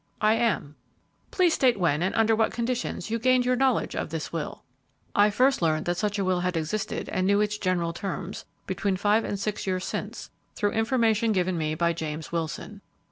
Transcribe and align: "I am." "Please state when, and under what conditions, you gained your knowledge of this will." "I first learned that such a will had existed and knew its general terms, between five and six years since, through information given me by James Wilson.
"I 0.21 0.33
am." 0.33 0.77
"Please 1.29 1.53
state 1.53 1.79
when, 1.79 2.01
and 2.01 2.15
under 2.15 2.35
what 2.35 2.51
conditions, 2.51 3.11
you 3.11 3.19
gained 3.19 3.45
your 3.45 3.55
knowledge 3.55 3.95
of 3.95 4.09
this 4.09 4.33
will." 4.33 4.63
"I 5.15 5.29
first 5.29 5.61
learned 5.61 5.85
that 5.85 5.97
such 5.97 6.17
a 6.17 6.23
will 6.25 6.39
had 6.39 6.57
existed 6.57 7.07
and 7.09 7.27
knew 7.27 7.39
its 7.39 7.59
general 7.59 7.93
terms, 7.93 8.45
between 8.65 8.97
five 8.97 9.23
and 9.23 9.39
six 9.39 9.67
years 9.67 9.85
since, 9.85 10.31
through 10.55 10.71
information 10.71 11.33
given 11.33 11.55
me 11.55 11.75
by 11.75 11.93
James 11.93 12.31
Wilson. 12.31 12.81